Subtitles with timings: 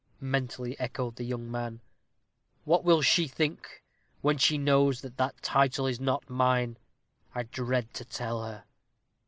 [0.19, 1.79] mentally echoed the young man.
[2.63, 3.83] "What will she think
[4.21, 6.77] when she knows that that title is not mine?
[7.35, 8.63] I dread to tell her."